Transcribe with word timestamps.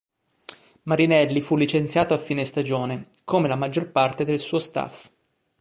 Marinelli 0.85 1.41
fu 1.41 1.55
licenziato 1.55 2.15
a 2.15 2.17
fine 2.17 2.43
stagione 2.43 3.09
come 3.23 3.47
la 3.47 3.55
maggior 3.55 3.91
parte 3.91 4.25
del 4.25 4.39
suo 4.39 4.57
staff. 4.57 5.11